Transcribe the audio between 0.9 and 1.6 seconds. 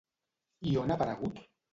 ha aparegut?